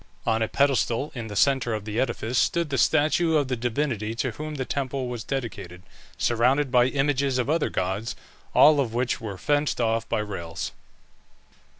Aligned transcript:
On 0.25 0.41
a 0.41 0.47
pedestal 0.47 1.11
in 1.13 1.27
the 1.27 1.35
centre 1.35 1.75
of 1.75 1.85
the 1.85 1.99
edifice 1.99 2.39
stood 2.39 2.71
the 2.71 2.79
statue 2.79 3.35
of 3.37 3.49
the 3.49 3.55
divinity 3.55 4.15
to 4.15 4.31
whom 4.31 4.55
the 4.55 4.65
temple 4.65 5.05
was 5.07 5.23
dedicated, 5.23 5.83
surrounded 6.17 6.71
by 6.71 6.85
images 6.87 7.37
of 7.37 7.51
other 7.51 7.69
gods, 7.69 8.15
all 8.55 8.79
of 8.79 8.95
which 8.95 9.21
were 9.21 9.37
fenced 9.37 9.79
off 9.79 10.09
by 10.09 10.17
rails. 10.17 10.71